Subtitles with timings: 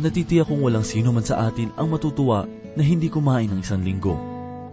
[0.00, 4.16] natitiyak kong walang sino man sa atin ang matutuwa na hindi kumain ng isang linggo.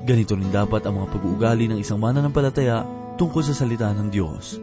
[0.08, 2.88] Ganito rin dapat ang mga pag-uugali ng isang mananampalataya
[3.20, 4.62] tungkol sa salita ng Diyos.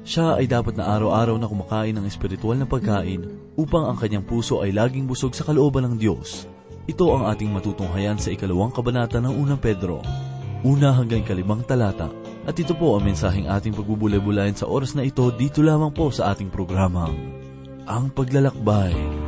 [0.00, 3.28] Siya ay dapat na araw-araw na kumakain ng espiritual na pagkain
[3.60, 6.48] upang ang kanyang puso ay laging busog sa kalooban ng Diyos.
[6.88, 10.00] Ito ang ating matutunghayan sa ikalawang kabanata ng unang Pedro,
[10.64, 12.08] una hanggang kalimang talata.
[12.48, 16.32] At ito po ang mensaheng ating pagbubulay-bulayan sa oras na ito dito lamang po sa
[16.32, 17.12] ating programang,
[17.84, 19.19] Ang Paglalakbay.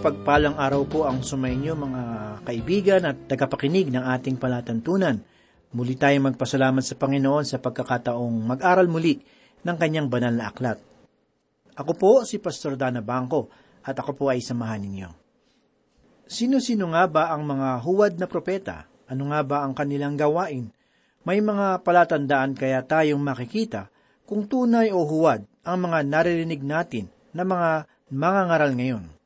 [0.00, 2.02] Mapagpalang araw po ang sumainyo mga
[2.48, 5.20] kaibigan at tagapakinig ng ating palatantunan.
[5.76, 9.20] Muli tayong magpasalamat sa Panginoon sa pagkakataong mag-aral muli
[9.60, 10.80] ng kanyang banal na aklat.
[11.76, 13.52] Ako po si Pastor Dana Bangko
[13.84, 15.08] at ako po ay samahan ninyo.
[16.24, 18.88] Sino-sino nga ba ang mga huwad na propeta?
[19.04, 20.72] Ano nga ba ang kanilang gawain?
[21.28, 23.92] May mga palatandaan kaya tayong makikita
[24.24, 29.19] kung tunay o huwad ang mga naririnig natin na mga mga ngaral ngayon.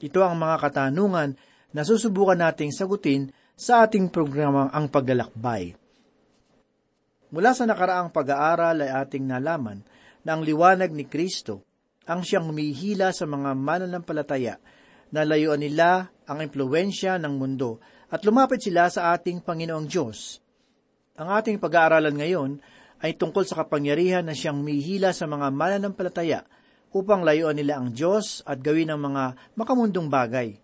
[0.00, 1.36] Ito ang mga katanungan
[1.76, 5.76] na susubukan nating sagutin sa ating programang Ang Paglalakbay.
[7.30, 9.84] Mula sa nakaraang pag-aaral ay ating nalaman
[10.24, 11.62] na ang liwanag ni Kristo
[12.08, 14.58] ang siyang humihila sa mga mananampalataya
[15.14, 17.78] na layuan nila ang impluensya ng mundo
[18.10, 20.42] at lumapit sila sa ating Panginoong Diyos.
[21.20, 22.50] Ang ating pag-aaralan ngayon
[23.04, 26.42] ay tungkol sa kapangyarihan na siyang humihila sa mga mananampalataya
[26.90, 30.58] upang layuan nila ang Diyos at gawin ang mga makamundong bagay.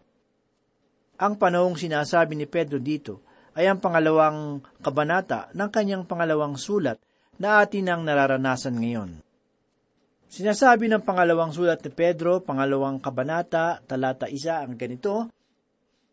[1.17, 3.25] Ang panahong sinasabi ni Pedro dito
[3.56, 7.00] ay ang pangalawang kabanata ng kanyang pangalawang sulat
[7.40, 9.11] na atin ang nararanasan ngayon.
[10.26, 15.32] Sinasabi ng pangalawang sulat ni Pedro, pangalawang kabanata, talata isa ang ganito,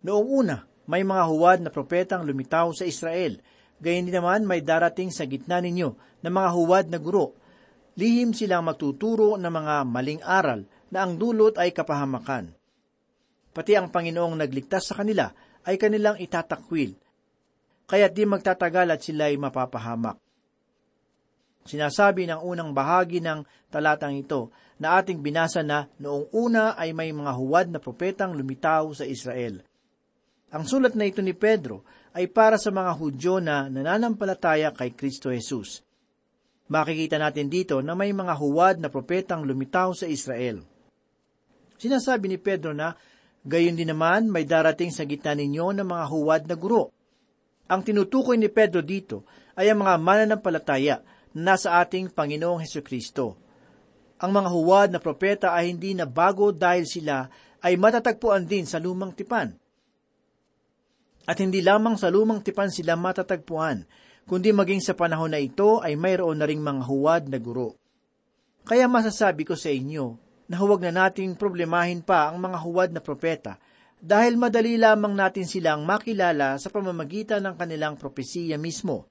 [0.04, 0.57] Noong una,
[0.88, 3.39] may mga huwad na propetang lumitaw sa Israel.
[3.80, 7.36] Gayon din naman may darating sa gitna ninyo na mga huwad na guro.
[7.93, 12.49] Lihim silang magtuturo ng mga maling aral na ang dulot ay kapahamakan.
[13.53, 15.29] Pati ang Panginoong nagligtas sa kanila
[15.61, 16.97] ay kanilang itatakwil.
[17.85, 20.17] Kaya't di magtatagal at sila ay mapapahamak.
[21.63, 24.51] Sinasabi ng unang bahagi ng talatang ito
[24.81, 29.63] na ating binasa na noong una ay may mga huwad na propetang lumitaw sa Israel.
[30.49, 35.29] Ang sulat na ito ni Pedro ay para sa mga Hudyo na nananampalataya kay Kristo
[35.29, 35.85] Jesus.
[36.73, 40.65] Makikita natin dito na may mga huwad na propetang lumitaw sa Israel.
[41.77, 42.97] Sinasabi ni Pedro na,
[43.45, 46.89] gayon din naman may darating sa gitna ninyo ng mga huwad na guro.
[47.69, 49.21] Ang tinutukoy ni Pedro dito
[49.53, 51.05] ay ang mga mananampalataya
[51.37, 53.37] na nasa ating Panginoong Heso Kristo.
[54.17, 57.29] Ang mga huwad na propeta ay hindi na bago dahil sila
[57.61, 59.53] ay matatagpuan din sa lumang tipan.
[61.29, 63.85] At hindi lamang sa lumang tipan sila matatagpuan,
[64.27, 67.75] kundi maging sa panahon na ito ay mayroon na ring mga huwad na guro.
[68.63, 70.15] Kaya masasabi ko sa inyo
[70.47, 73.59] na huwag na nating problemahin pa ang mga huwad na propeta
[74.03, 79.07] dahil madali lamang natin silang makilala sa pamamagitan ng kanilang propesiya mismo.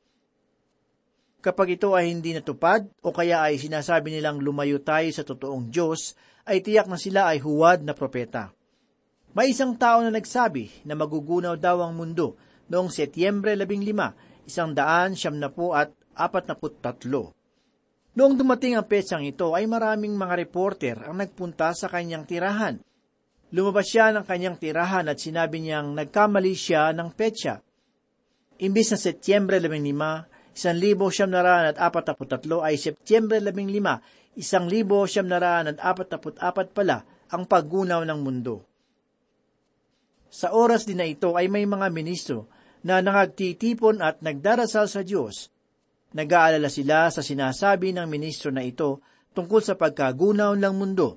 [1.42, 6.14] Kapag ito ay hindi natupad o kaya ay sinasabi nilang lumayo tayo sa totoong Diyos,
[6.46, 8.54] ay tiyak na sila ay huwad na propeta.
[9.32, 12.36] May isang tao na nagsabi na magugunaw daw ang mundo
[12.68, 17.32] noong Setyembre 15, isang daan siyam na po at apat na tatlo.
[18.12, 22.76] Noong dumating ang petsang ito ay maraming mga reporter ang nagpunta sa kanyang tirahan.
[23.52, 27.64] Lumabas siya ng kanyang tirahan at sinabi niyang nagkamali siya ng petsa.
[28.60, 34.68] Imbis na Setyembre 15, isang libo siyam naraan at apat tatlo ay Setyembre 15, isang
[34.68, 38.68] libo siyam naraan at apat apat pala ang paggunaw ng mundo.
[40.32, 42.48] Sa oras din na ito ay may mga ministro
[42.82, 45.52] na nangagtitipon at nagdarasal sa Diyos
[46.12, 49.00] Nag-aalala sila sa sinasabi ng ministro na ito
[49.32, 51.16] tungkol sa pagkagunaw ng mundo.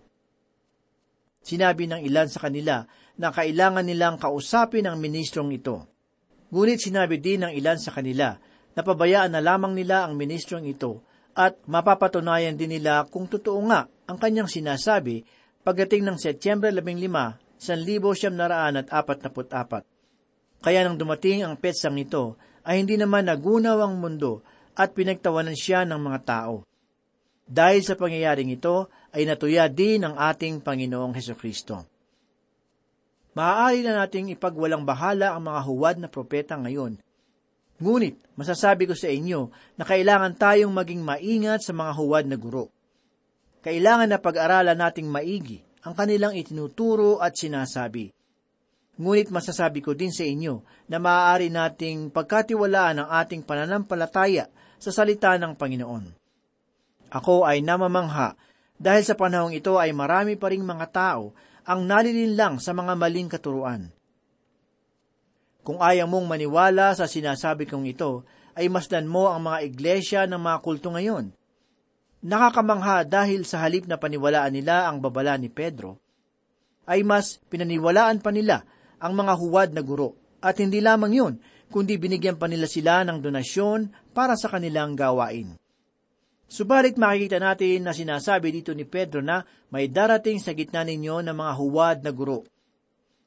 [1.44, 2.88] Sinabi ng ilan sa kanila
[3.20, 5.92] na kailangan nilang kausapin ang ministrong ito.
[6.50, 8.40] Ngunit sinabi din ng ilan sa kanila
[8.76, 11.04] na pabayaan na lamang nila ang ministrong ito
[11.36, 15.28] at mapapatunayan din nila kung totoo nga ang kanyang sinasabi
[15.68, 19.95] pagdating ng Setyembre 15, 1944.
[20.66, 24.42] Kaya nang dumating ang petsang ito, ay hindi naman nagunaw ang mundo
[24.74, 26.66] at pinagtawanan siya ng mga tao.
[27.46, 31.86] Dahil sa pangyayaring ito, ay natuya din ang ating Panginoong Heso Kristo.
[33.38, 36.98] Maaari na nating ipagwalang bahala ang mga huwad na propeta ngayon.
[37.78, 42.74] Ngunit, masasabi ko sa inyo na kailangan tayong maging maingat sa mga huwad na guro.
[43.62, 48.15] Kailangan na pag-aralan nating maigi ang kanilang itinuturo at sinasabi.
[48.96, 54.48] Ngunit masasabi ko din sa inyo na maaari nating pagkatiwalaan ang ating pananampalataya
[54.80, 56.06] sa salita ng Panginoon.
[57.12, 58.40] Ako ay namamangha
[58.76, 61.36] dahil sa panahong ito ay marami pa ring mga tao
[61.68, 63.92] ang nalilinlang sa mga maling katuruan.
[65.66, 68.22] Kung ayaw mong maniwala sa sinasabi kong ito,
[68.56, 71.34] ay masdan mo ang mga iglesia ng mga kulto ngayon.
[72.24, 76.00] Nakakamangha dahil sa halip na paniwalaan nila ang babala ni Pedro,
[76.86, 78.64] ay mas pinaniwalaan pa nila
[79.00, 80.16] ang mga huwad na guro.
[80.40, 81.34] At hindi lamang yun,
[81.74, 85.58] kundi binigyan pa nila sila ng donasyon para sa kanilang gawain.
[86.46, 89.42] Subalit makikita natin na sinasabi dito ni Pedro na
[89.74, 92.46] may darating sa gitna ninyo ng mga huwad na guro.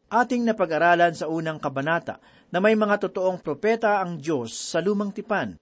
[0.08, 5.58] Ating napag-aralan sa unang kabanata na may mga totoong propeta ang Diyos sa lumang tipan.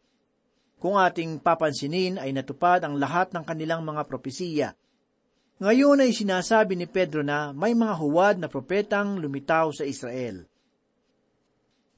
[0.76, 4.76] Kung ating papansinin ay natupad ang lahat ng kanilang mga propesiya.
[5.56, 10.44] Ngayon ay sinasabi ni Pedro na may mga huwad na propetang lumitaw sa Israel.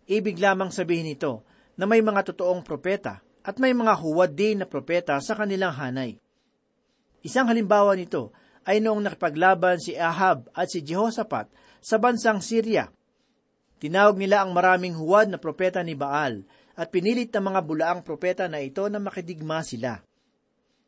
[0.06, 1.42] Ibig lamang sabihin nito
[1.74, 6.14] na may mga totoong propeta at may mga huwad din na propeta sa kanilang hanay.
[7.26, 8.30] Isang halimbawa nito
[8.62, 11.50] ay noong nakipaglaban si Ahab at si Jehoshaphat
[11.82, 12.94] sa bansang Syria.
[13.82, 16.46] Tinawag nila ang maraming huwad na propeta ni Baal
[16.78, 19.98] at pinilit ng mga bulaang propeta na ito na makidigma sila.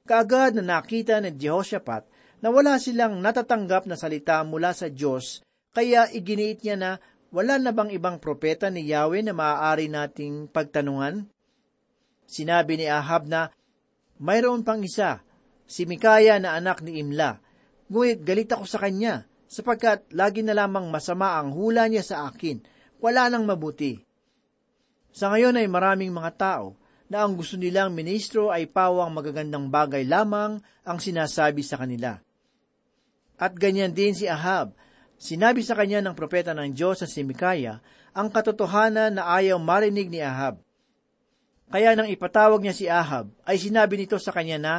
[0.06, 2.06] Kaagad na nakita ni Jehoshaphat
[2.40, 5.44] na wala silang natatanggap na salita mula sa Diyos,
[5.76, 6.90] kaya iginiit niya na
[7.30, 11.30] wala na bang ibang propeta ni Yahweh na maaari nating pagtanungan?
[12.26, 13.54] Sinabi ni Ahab na,
[14.18, 15.22] mayroon pang isa,
[15.66, 17.38] si Mikaya na anak ni Imla.
[17.90, 22.62] Ngunit galit ako sa kanya, sapagkat lagi na lamang masama ang hula niya sa akin.
[23.02, 23.98] Wala nang mabuti.
[25.10, 26.78] Sa ngayon ay maraming mga tao
[27.10, 32.14] na ang gusto nilang ministro ay pawang magagandang bagay lamang ang sinasabi sa kanila.
[33.40, 34.76] At ganyan din si Ahab.
[35.16, 37.80] Sinabi sa kanya ng propeta ng Diyos sa si Mikaya
[38.12, 40.60] ang katotohanan na ayaw marinig ni Ahab.
[41.70, 44.74] Kaya nang ipatawag niya si Ahab, ay sinabi nito sa kanya na,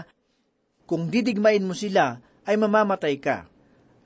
[0.83, 3.47] Kung didigmain mo sila, ay mamamatay ka.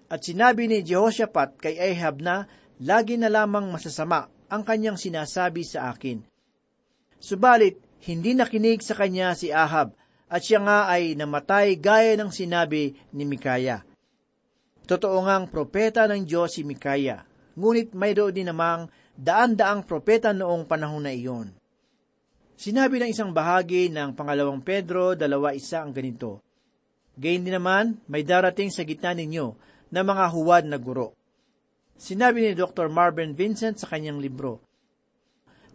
[0.06, 2.46] At sinabi ni Jehoshaphat kay Ahab na,
[2.78, 6.22] Lagi na lamang masasama ang kanyang sinasabi sa akin.
[7.18, 9.98] Subalit, hindi nakinig sa kanya si Ahab,
[10.30, 13.82] at siya nga ay namatay gaya ng sinabi ni Mikaya.
[14.86, 17.26] Totoo ngang propeta ng Diyos si Mikaya,
[17.58, 18.86] ngunit mayroon din namang
[19.18, 21.50] daan-daang propeta noong panahon na iyon.
[22.56, 26.40] Sinabi ng isang bahagi ng pangalawang Pedro, dalawa isa ang ganito,
[27.16, 29.56] Gayun din naman, may darating sa gitna ninyo
[29.90, 31.16] na mga huwad na guro.
[31.96, 32.92] Sinabi ni Dr.
[32.92, 34.65] Marvin Vincent sa kanyang libro,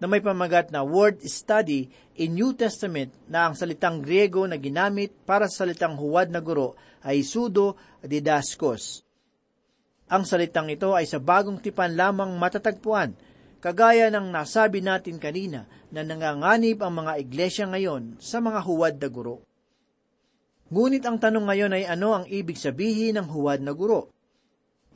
[0.00, 5.12] na may pamagat na word study in New Testament na ang salitang Griego na ginamit
[5.28, 9.04] para sa salitang huwad na guro ay sudo didaskos.
[10.10, 13.14] Ang salitang ito ay sa bagong tipan lamang matatagpuan,
[13.60, 19.08] kagaya ng nasabi natin kanina na nanganganib ang mga iglesia ngayon sa mga huwad na
[19.12, 19.44] guro.
[20.72, 24.08] Ngunit ang tanong ngayon ay ano ang ibig sabihin ng huwad na guro?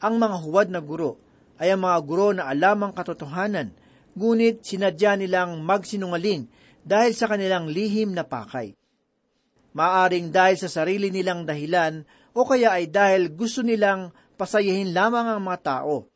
[0.00, 1.20] Ang mga huwad na guro
[1.60, 3.68] ay ang mga guro na alamang katotohanan–
[4.14, 6.46] ngunit sinadya nilang magsinungaling
[6.82, 8.74] dahil sa kanilang lihim na pakay.
[9.74, 15.42] Maaring dahil sa sarili nilang dahilan o kaya ay dahil gusto nilang pasayahin lamang ang
[15.42, 16.06] mga tao.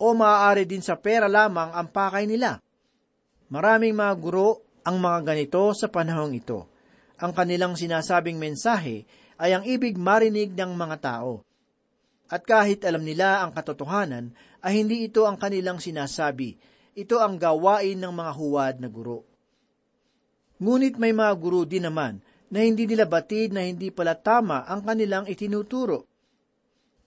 [0.00, 2.60] O maaari din sa pera lamang ang pakay nila.
[3.52, 6.68] Maraming mga guro ang mga ganito sa panahong ito.
[7.20, 9.04] Ang kanilang sinasabing mensahe
[9.38, 11.44] ay ang ibig marinig ng mga tao.
[12.32, 14.32] At kahit alam nila ang katotohanan,
[14.64, 16.56] ay hindi ito ang kanilang sinasabi,
[16.94, 19.26] ito ang gawain ng mga huwad na guro.
[20.62, 22.22] Ngunit may mga guro din naman
[22.54, 26.06] na hindi nila batid na hindi pala tama ang kanilang itinuturo.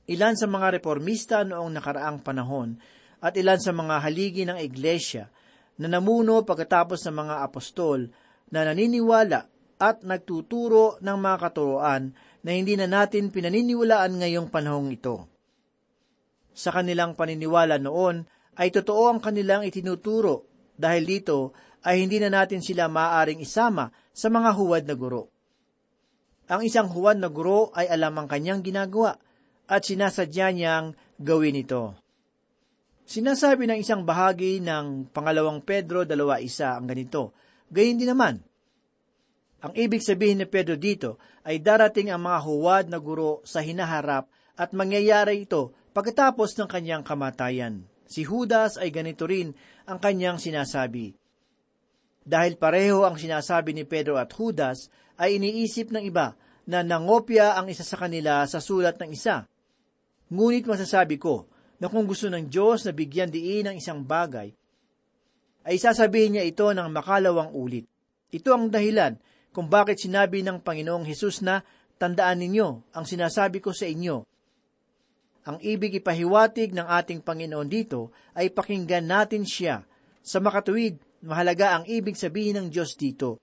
[0.07, 2.75] Ilan sa mga reformista noong nakaraang panahon
[3.23, 5.31] at ilan sa mga haligi ng iglesia
[5.79, 8.11] na namuno pagkatapos ng mga apostol
[8.51, 12.11] na naniniwala at nagtuturo ng mga katuroan
[12.43, 15.27] na hindi na natin pinaniniwalaan ngayong panahong ito.
[16.57, 18.25] Sa kanilang paniniwala noon
[18.57, 21.53] ay totoo ang kanilang itinuturo dahil dito
[21.85, 25.29] ay hindi na natin sila maaaring isama sa mga huwad na guro.
[26.47, 29.19] Ang isang huwad na guro ay alam ang kanyang ginagawa
[29.67, 31.93] at sinasadya niyang gawin ito.
[33.07, 37.31] Sinasabi ng isang bahagi ng pangalawang Pedro 2.1 ang ganito,
[37.71, 38.43] Gayun din naman,
[39.63, 44.27] ang ibig sabihin ni Pedro dito ay darating ang mga huwad na guro sa hinaharap
[44.55, 47.83] at mangyayari ito pagkatapos ng kanyang kamatayan.
[48.07, 49.51] Si Judas ay ganito rin
[49.85, 51.13] ang kanyang sinasabi.
[52.27, 56.35] Dahil pareho ang sinasabi ni Pedro at Judas, ay iniisip ng iba
[56.67, 59.47] na nangopya ang isa sa kanila sa sulat ng isa.
[60.27, 61.47] Ngunit masasabi ko
[61.79, 64.51] na kung gusto ng Diyos na bigyan diin ng isang bagay,
[65.67, 67.87] ay sasabihin niya ito ng makalawang ulit.
[68.31, 69.19] Ito ang dahilan
[69.51, 71.63] kung bakit sinabi ng Panginoong Hesus na,
[71.97, 74.21] Tandaan ninyo ang sinasabi ko sa inyo,
[75.47, 79.87] ang ibig ipahiwatig ng ating Panginoon dito ay pakinggan natin siya.
[80.19, 83.39] Sa makatuwid, mahalaga ang ibig sabihin ng Diyos dito.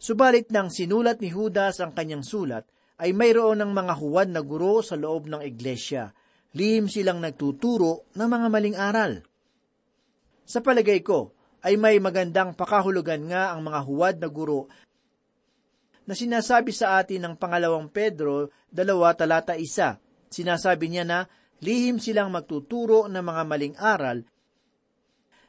[0.00, 2.64] Subalit nang sinulat ni Judas ang kanyang sulat,
[3.00, 6.08] ay mayroon ng mga huwad na guro sa loob ng iglesia.
[6.56, 9.20] Lihim silang nagtuturo ng mga maling aral.
[10.48, 14.72] Sa palagay ko, ay may magandang pakahulugan nga ang mga huwad na guro
[16.10, 21.18] na sinasabi sa atin ng pangalawang Pedro, dalawa talata isa, Sinasabi niya na
[21.60, 24.22] lihim silang magtuturo ng mga maling aral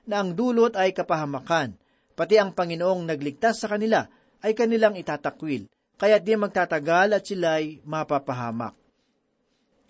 [0.09, 1.77] na ang dulot ay kapahamakan,
[2.17, 4.03] pati ang Panginoong nagligtas sa kanila
[4.41, 8.73] ay kanilang itatakwil, kaya di magtatagal at sila'y mapapahamak.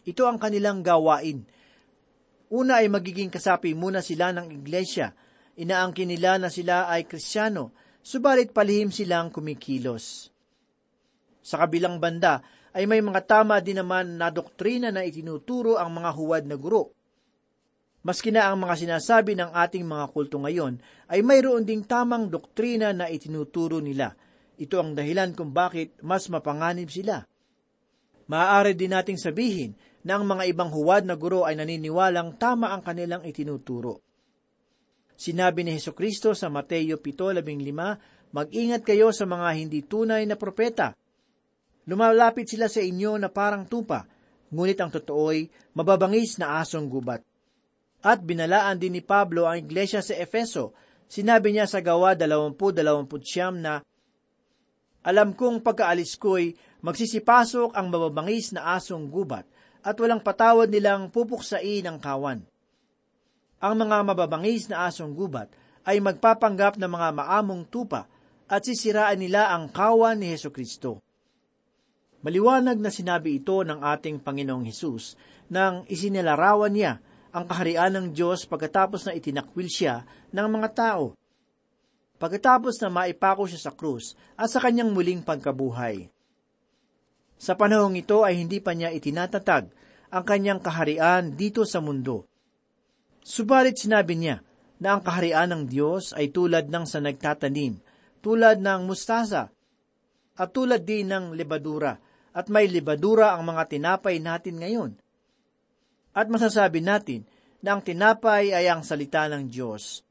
[0.04, 1.48] Ito ang kanilang gawain.
[2.52, 5.16] Una ay magiging kasapi muna sila ng iglesia.
[5.56, 7.72] Inaangkin nila na sila ay kristyano,
[8.04, 10.28] subalit palihim silang kumikilos.
[11.40, 16.10] Sa kabilang banda, ay may mga tama din naman na doktrina na itinuturo ang mga
[16.16, 16.96] huwad na guro.
[18.02, 22.96] Maski na ang mga sinasabi ng ating mga kulto ngayon ay mayroon ding tamang doktrina
[22.96, 24.16] na itinuturo nila.
[24.58, 27.22] Ito ang dahilan kung bakit mas mapanganib sila.
[28.26, 32.82] Maaari din nating sabihin na ang mga ibang huwad na guro ay naniniwalang tama ang
[32.82, 34.02] kanilang itinuturo.
[35.14, 40.98] Sinabi ni Heso Kristo sa Mateo 7.15, Mag-ingat kayo sa mga hindi tunay na propeta
[41.90, 44.06] Lumalapit sila sa inyo na parang tupa,
[44.54, 47.26] ngunit ang totoo'y mababangis na asong gubat.
[48.02, 50.74] At binalaan din ni Pablo ang iglesia sa Efeso
[51.12, 53.84] Sinabi niya sa gawa 20-20 na,
[55.04, 59.44] Alam kong pagkaalis ko'y magsisipasok ang mababangis na asong gubat
[59.84, 62.48] at walang patawad nilang pupuksain ang kawan.
[63.60, 65.52] Ang mga mababangis na asong gubat
[65.84, 68.08] ay magpapanggap ng mga maamong tupa
[68.48, 71.04] at sisiraan nila ang kawan ni Heso Kristo.
[72.22, 75.18] Maliwanag na sinabi ito ng ating Panginoong Hesus
[75.50, 77.02] nang isinilarawan niya
[77.34, 81.18] ang kaharian ng Diyos pagkatapos na itinakwil siya ng mga tao.
[82.22, 86.14] Pagkatapos na maipako siya sa krus at sa kanyang muling pagkabuhay.
[87.42, 89.74] Sa panahong ito ay hindi pa niya itinatatag
[90.14, 92.30] ang kanyang kaharian dito sa mundo.
[93.26, 94.46] Subalit sinabi niya
[94.78, 97.82] na ang kaharian ng Diyos ay tulad ng sa nagtatanim,
[98.22, 99.50] tulad ng mustasa,
[100.38, 101.98] at tulad din ng lebadura,
[102.32, 104.92] at may libadura ang mga tinapay natin ngayon.
[106.12, 107.28] At masasabi natin
[107.64, 110.04] na ang tinapay ay ang salita ng Diyos.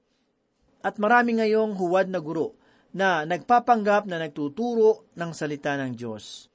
[0.80, 2.56] At marami ngayong huwad na guro
[2.96, 6.48] na nagpapanggap na nagtuturo ng salita ng Diyos.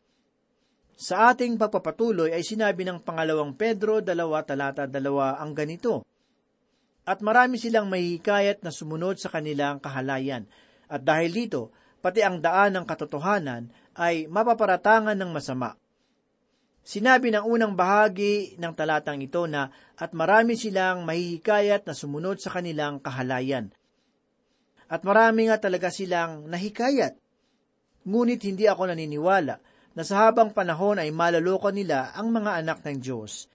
[0.95, 6.07] Sa ating pagpapatuloy ay sinabi ng pangalawang Pedro, dalawa talata dalawa ang ganito.
[7.05, 10.47] At marami silang mahihikayat na sumunod sa kanilang kahalayan.
[10.89, 11.69] At dahil dito,
[11.99, 15.75] pati ang daan ng katotohanan ay mapaparatangan ng masama.
[16.85, 22.53] Sinabi ng unang bahagi ng talatang ito na at marami silang mahihikayat na sumunod sa
[22.53, 23.73] kanilang kahalayan.
[24.85, 27.17] At marami nga talaga silang nahikayat.
[28.05, 29.55] Ngunit hindi ako naniniwala
[29.97, 33.49] na sa habang panahon ay malaloko nila ang mga anak ng Diyos.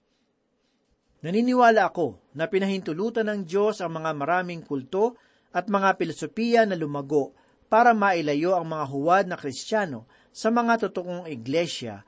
[1.23, 5.15] Naniniwala ako na pinahintulutan ng Diyos ang mga maraming kulto
[5.55, 7.31] at mga filosofiya na lumago
[7.71, 12.01] para mailayo ang mga huwad na kristyano sa mga totoong iglesia.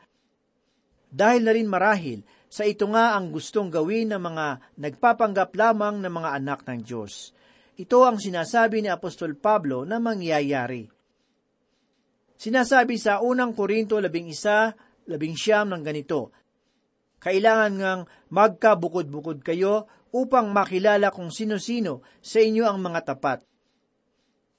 [1.14, 4.48] Dahil na rin marahil sa ito nga ang gustong gawin ng mga
[4.80, 7.36] nagpapanggap lamang ng mga anak ng Diyos.
[7.78, 10.86] Ito ang sinasabi ni Apostol Pablo na mangyayari.
[12.38, 14.74] Sinasabi sa unang Korinto labing isa,
[15.10, 16.34] labing siyam ng ganito,
[17.24, 18.02] Kailangan ngang
[18.36, 23.40] magkabukod-bukod kayo upang makilala kung sino-sino sa inyo ang mga tapat.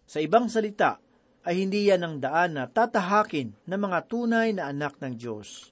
[0.08, 1.03] Sa ibang salita,
[1.44, 5.70] ay hindi yan ang daan na tatahakin ng mga tunay na anak ng Diyos.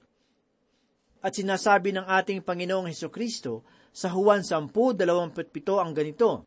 [1.25, 5.33] At sinasabi ng ating Panginoong Heso Kristo sa Juan 10.27
[5.81, 6.45] ang ganito,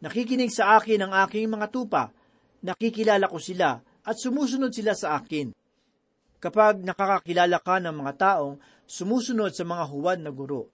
[0.00, 2.08] Nakikinig sa akin ang aking mga tupa,
[2.64, 5.52] nakikilala ko sila at sumusunod sila sa akin.
[6.40, 8.56] Kapag nakakakilala ka ng mga taong
[8.88, 10.72] sumusunod sa mga huwad na guro,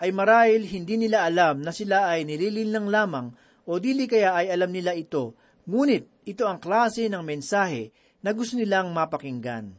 [0.00, 3.32] ay marahil hindi nila alam na sila ay nililinlang lamang
[3.64, 5.36] o dili kaya ay alam nila ito
[5.70, 7.94] Ngunit ito ang klase ng mensahe
[8.26, 9.70] na gusto nilang mapakinggan.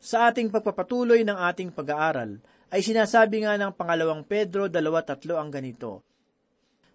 [0.00, 2.40] Sa ating pagpapatuloy ng ating pag-aaral,
[2.72, 6.08] ay sinasabi nga ng pangalawang Pedro 2.3 ang ganito,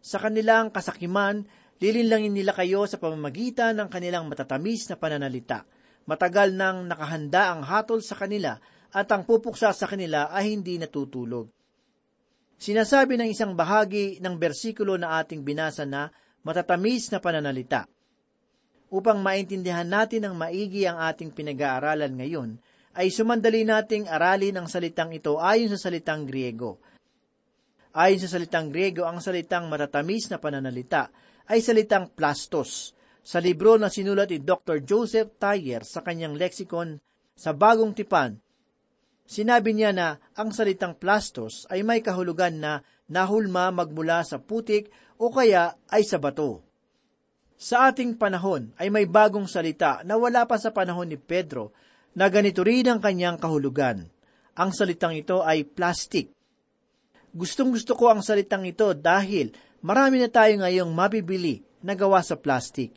[0.02, 1.46] Sa kanilang kasakiman,
[1.78, 5.62] lilinlangin nila kayo sa pamamagitan ng kanilang matatamis na pananalita.
[6.10, 8.58] Matagal nang nakahanda ang hatol sa kanila
[8.90, 11.46] at ang pupuksa sa kanila ay hindi natutulog.
[12.58, 16.10] Sinasabi ng isang bahagi ng bersikulo na ating binasa na
[16.44, 17.88] matatamis na pananalita.
[18.94, 22.62] Upang maintindihan natin ng maigi ang ating pinag-aaralan ngayon,
[22.94, 26.78] ay sumandali nating aralin ang salitang ito ayon sa salitang Griego.
[27.98, 31.10] Ayon sa salitang Griego, ang salitang matatamis na pananalita
[31.50, 32.94] ay salitang plastos.
[33.24, 34.84] Sa libro na sinulat ni Dr.
[34.84, 37.00] Joseph Tyer sa kanyang lexicon
[37.34, 38.36] sa Bagong Tipan,
[39.24, 44.90] sinabi niya na ang salitang plastos ay may kahulugan na nahulma magmula sa putik
[45.22, 46.66] o kaya ay sa bato.
[47.54, 51.72] Sa ating panahon ay may bagong salita na wala pa sa panahon ni Pedro
[52.18, 54.10] na ganito rin ang kanyang kahulugan.
[54.58, 56.34] Ang salitang ito ay plastic.
[57.34, 62.38] Gustong gusto ko ang salitang ito dahil marami na tayo ngayong mabibili na gawa sa
[62.38, 62.94] plastic.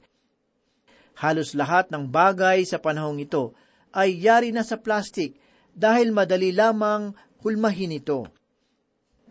[1.17, 3.57] Halos lahat ng bagay sa panahong ito
[3.97, 5.41] ay yari na sa plastic
[5.73, 8.29] dahil madali lamang hulmahin ito.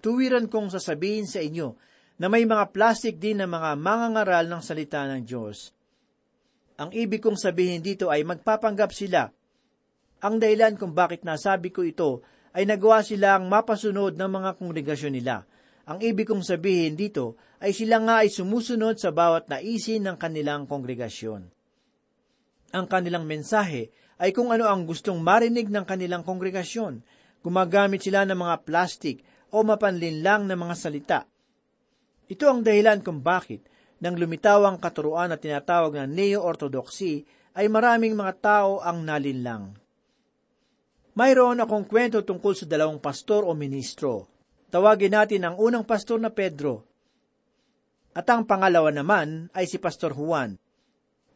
[0.06, 1.74] Tuwiran kong sasabihin sa inyo
[2.22, 5.74] na may mga plastic din na mga mangangaral ng salita ng Diyos.
[6.78, 9.34] Ang ibig kong sabihin dito ay magpapanggap sila.
[10.22, 12.22] Ang dahilan kung bakit nasabi ko ito
[12.54, 15.41] ay nagawa silang mapasunod ng mga kongregasyon nila.
[15.89, 20.70] Ang ibig kong sabihin dito ay sila nga ay sumusunod sa bawat naisin ng kanilang
[20.70, 21.50] kongregasyon.
[22.78, 23.89] Ang kanilang mensahe
[24.22, 27.02] ay kung ano ang gustong marinig ng kanilang kongregasyon.
[27.41, 31.19] Gumagamit sila ng mga plastic o mapanlinlang na mga salita
[32.25, 33.69] ito ang dahilan kung bakit
[34.01, 37.21] nang lumitaw ang katuruan na tinatawag na Neo-Orthodoxy
[37.55, 39.77] ay maraming mga tao ang nalinlang.
[41.15, 44.27] Mayroon akong kwento tungkol sa dalawang pastor o ministro.
[44.67, 46.84] Tawagin natin ang unang pastor na Pedro.
[48.12, 50.60] At ang pangalawa naman ay si Pastor Juan.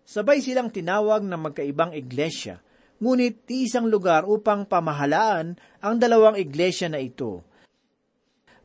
[0.03, 2.59] Sabay silang tinawag ng magkaibang iglesia,
[2.99, 7.48] ngunit isang lugar upang pamahalaan ang dalawang iglesia na ito.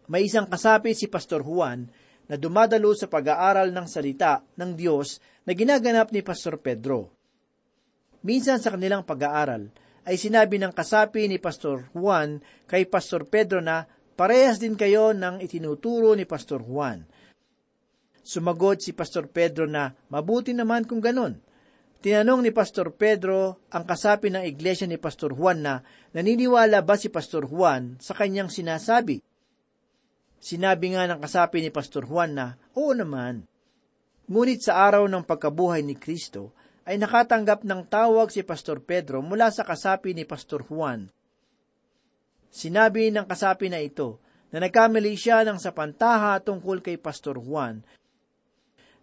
[0.04, 1.88] May isang kasapi si Pastor Juan
[2.28, 7.12] na dumadalo sa pag-aaral ng salita ng Diyos na ginaganap ni Pastor Pedro.
[8.24, 9.68] Minsan sa kanilang pag-aaral
[10.04, 15.40] ay sinabi ng kasapi ni Pastor Juan kay Pastor Pedro na parehas din kayo ng
[15.40, 17.04] itinuturo ni Pastor Juan.
[18.24, 21.40] Sumagot si Pastor Pedro na mabuti naman kung ganon.
[22.04, 25.80] Tinanong ni Pastor Pedro ang kasapi ng iglesia ni Pastor Juan na
[26.12, 29.24] naniniwala ba si Pastor Juan sa kanyang sinasabi.
[30.44, 33.48] Sinabi nga ng kasapi ni Pastor Juan na, oo naman.
[34.28, 36.52] Ngunit sa araw ng pagkabuhay ni Kristo,
[36.84, 41.08] ay nakatanggap ng tawag si Pastor Pedro mula sa kasapi ni Pastor Juan.
[42.52, 44.20] Sinabi ng kasapi na ito
[44.52, 47.80] na nagkamali siya ng sapantaha tungkol kay Pastor Juan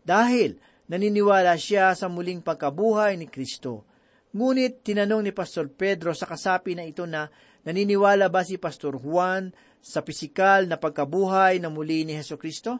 [0.05, 3.83] dahil naniniwala siya sa muling pagkabuhay ni Kristo.
[4.31, 7.27] Ngunit tinanong ni Pastor Pedro sa kasapi na ito na
[7.67, 9.51] naniniwala ba si Pastor Juan
[9.81, 12.79] sa pisikal na pagkabuhay na muli ni Heso Kristo?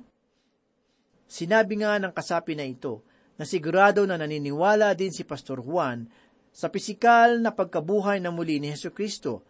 [1.25, 3.01] Sinabi nga ng kasapi na ito
[3.35, 6.05] na sigurado na naniniwala din si Pastor Juan
[6.53, 9.41] sa pisikal na pagkabuhay na muli ni Heso Kristo.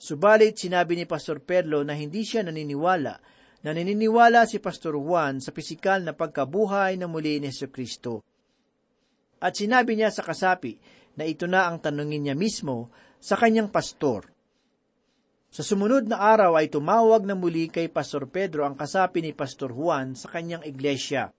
[0.00, 3.14] Subalit sinabi ni Pastor Pedro na hindi siya naniniwala
[3.60, 8.24] na naniniwala si Pastor Juan sa pisikal na pagkabuhay na muli ni Yesu Kristo.
[9.40, 10.80] At sinabi niya sa kasapi
[11.16, 14.29] na ito na ang tanungin niya mismo sa kanyang pastor.
[15.50, 19.74] Sa sumunod na araw ay tumawag na muli kay Pastor Pedro ang kasapi ni Pastor
[19.74, 21.34] Juan sa kanyang iglesia.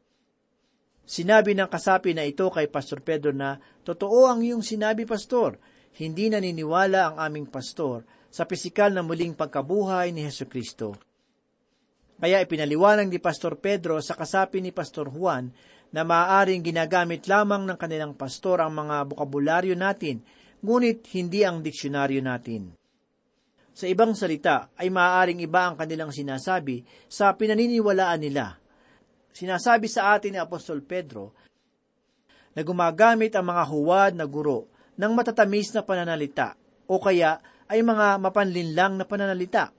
[1.08, 3.56] Sinabi ng kasapi na ito kay Pastor Pedro na,
[3.88, 5.56] Totoo ang iyong sinabi, Pastor.
[5.96, 10.96] Hindi naniniwala ang aming pastor sa pisikal na muling pagkabuhay ni Heso Kristo.
[12.20, 15.56] Kaya ipinaliwanag ni Pastor Pedro sa kasapi ni Pastor Juan
[15.92, 20.24] na maaaring ginagamit lamang ng kanilang pastor ang mga bokabularyo natin,
[20.64, 22.81] ngunit hindi ang diksyonaryo natin.
[23.72, 28.60] Sa ibang salita, ay maaaring iba ang kanilang sinasabi sa pinaniniwalaan nila.
[29.32, 31.32] Sinasabi sa atin ni Apostol Pedro
[32.52, 34.68] na gumagamit ang mga huwad na guro
[35.00, 37.40] ng matatamis na pananalita o kaya
[37.72, 39.72] ay mga mapanlinlang na pananalita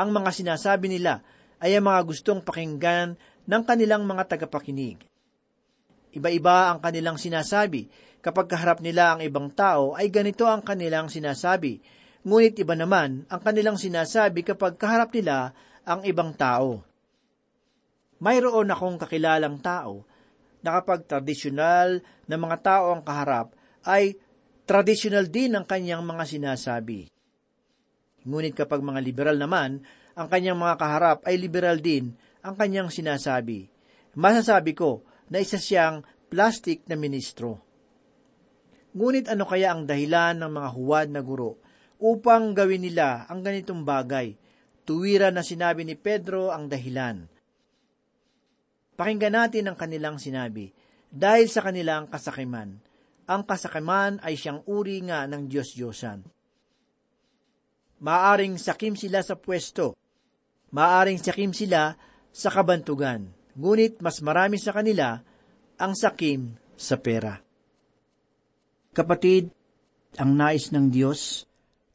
[0.00, 1.20] ang mga sinasabi nila
[1.60, 5.04] ay ang mga gustong pakinggan ng kanilang mga tagapakinig.
[6.16, 7.86] Iba-iba ang kanilang sinasabi.
[8.24, 11.80] Kapag kaharap nila ang ibang tao, ay ganito ang kanilang sinasabi.
[12.20, 15.56] Ngunit iba naman ang kanilang sinasabi kapag kaharap nila
[15.88, 16.84] ang ibang tao.
[18.20, 20.04] Mayroon akong kakilalang tao
[20.60, 23.56] na kapag tradisyonal na mga tao ang kaharap,
[23.88, 24.20] ay
[24.68, 27.08] tradisyonal din ang kanyang mga sinasabi.
[28.28, 29.80] Ngunit kapag mga liberal naman,
[30.12, 32.12] ang kanyang mga kaharap ay liberal din
[32.44, 33.72] ang kanyang sinasabi.
[34.12, 35.00] Masasabi ko
[35.32, 37.64] na isa siyang plastic na ministro.
[38.92, 41.69] Ngunit ano kaya ang dahilan ng mga huwad na guro
[42.00, 44.34] upang gawin nila ang ganitong bagay?
[44.88, 47.28] Tuwira na sinabi ni Pedro ang dahilan.
[48.96, 50.72] Pakinggan natin ang kanilang sinabi.
[51.10, 52.80] Dahil sa kanilang kasakiman,
[53.30, 56.40] ang kasakiman ay siyang uri nga ng Diyos-Diyosan
[58.00, 59.94] maaring sakim sila sa pwesto,
[60.72, 61.94] maaring sakim sila
[62.32, 65.20] sa kabantugan, ngunit mas marami sa kanila
[65.76, 67.36] ang sakim sa pera.
[68.90, 69.52] Kapatid,
[70.18, 71.46] ang nais ng Diyos,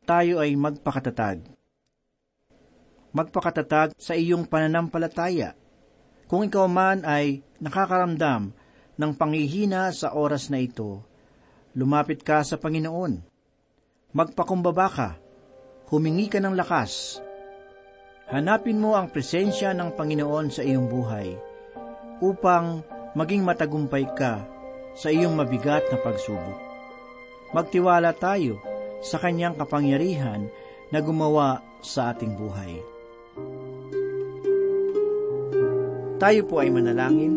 [0.06, 1.41] tayo ay magpakatatag.
[3.12, 5.58] Magpakatatag sa iyong pananampalataya.
[6.30, 8.54] Kung ikaw man ay nakakaramdam
[8.96, 11.02] ng pangihina sa oras na ito,
[11.74, 13.20] lumapit ka sa Panginoon.
[14.15, 15.10] Magpakumbaba ka
[15.89, 17.22] humingi ka ng lakas.
[18.34, 21.38] Hanapin mo ang presensya ng Panginoon sa iyong buhay
[22.26, 22.82] upang
[23.13, 24.41] maging matagumpay ka
[24.98, 26.58] sa iyong mabigat na pagsubok.
[27.54, 28.58] Magtiwala tayo
[29.03, 30.47] sa kanyang kapangyarihan
[30.93, 32.79] na gumawa sa ating buhay.
[36.15, 37.36] Tayo po ay manalangin.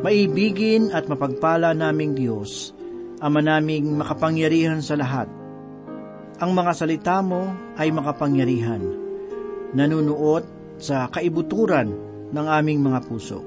[0.00, 2.74] Maibigin at mapagpala naming Diyos,
[3.20, 5.28] Ama naming makapangyarihan sa lahat.
[6.40, 8.80] Ang mga salita mo ay makapangyarihan,
[9.76, 10.44] nanunuot
[10.80, 11.92] sa kaibuturan
[12.32, 13.44] ng aming mga puso.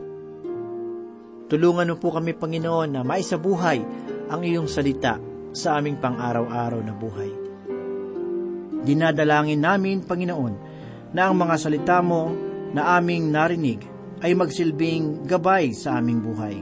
[1.49, 3.81] Tulungan mo po kami, Panginoon, na maisabuhay
[4.29, 5.17] ang iyong salita
[5.57, 7.31] sa aming pang-araw-araw na buhay.
[8.85, 10.53] Dinadalangin namin, Panginoon,
[11.17, 12.29] na ang mga salita mo
[12.77, 13.81] na aming narinig
[14.21, 16.57] ay magsilbing gabay sa aming buhay.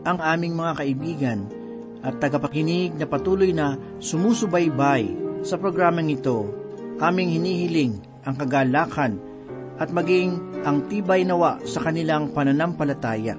[0.00, 1.59] ang aming mga kaibigan
[2.00, 5.12] at tagapakinig na patuloy na sumusubaybay
[5.44, 6.48] sa programang ito.
[7.00, 9.16] Aming hinihiling ang kagalakan
[9.80, 13.36] at maging ang tibay nawa sa kanilang pananampalataya.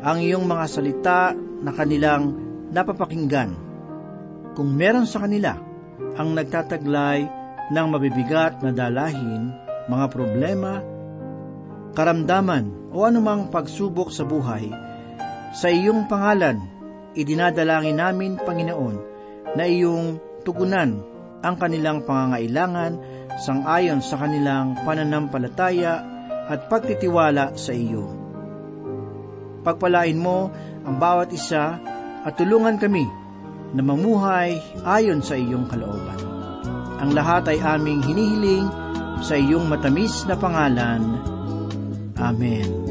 [0.00, 2.32] Ang iyong mga salita na kanilang
[2.72, 3.52] napapakinggan.
[4.56, 5.52] Kung meron sa kanila
[6.16, 7.28] ang nagtataglay
[7.68, 9.52] ng mabibigat na dalahin,
[9.92, 10.80] mga problema,
[11.92, 14.72] karamdaman o anumang pagsubok sa buhay,
[15.52, 16.79] sa iyong pangalan,
[17.14, 18.96] idinadalangin namin, Panginoon,
[19.56, 21.02] na iyong tugunan
[21.40, 23.00] ang kanilang pangangailangan
[23.40, 26.04] sangayon sa kanilang pananampalataya
[26.50, 28.04] at pagtitiwala sa iyo.
[29.64, 30.48] Pagpalain mo
[30.84, 31.78] ang bawat isa
[32.24, 33.04] at tulungan kami
[33.76, 36.20] na mamuhay ayon sa iyong kalooban.
[37.00, 38.68] Ang lahat ay aming hinihiling
[39.24, 41.00] sa iyong matamis na pangalan.
[42.20, 42.89] Amen.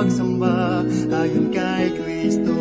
[0.00, 0.80] Pagsamba
[1.12, 2.56] ayon kay Kristo